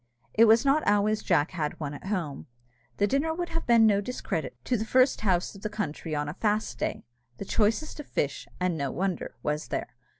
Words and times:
It 0.33 0.45
was 0.45 0.65
not 0.65 0.81
always 0.87 1.21
Jack 1.21 1.51
had 1.51 1.79
one 1.79 1.93
at 1.93 2.07
home. 2.07 2.47
The 2.97 3.05
dinner 3.05 3.35
would 3.35 3.49
have 3.49 3.67
been 3.67 3.85
no 3.85 4.01
discredit 4.01 4.57
to 4.65 4.75
the 4.75 4.83
first 4.83 5.21
house 5.21 5.53
of 5.53 5.61
the 5.61 5.69
country 5.69 6.15
on 6.15 6.27
a 6.27 6.33
fast 6.33 6.79
day. 6.79 7.05
The 7.37 7.45
choicest 7.45 7.99
of 7.99 8.07
fish, 8.07 8.47
and 8.59 8.75
no 8.75 8.89
wonder, 8.89 9.35
was 9.43 9.67
there. 9.67 9.93